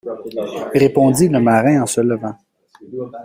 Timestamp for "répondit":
0.73-1.29